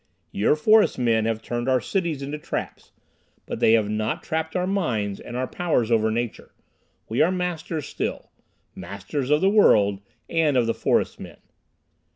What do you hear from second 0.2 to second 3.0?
Your forest men have turned our cities into traps,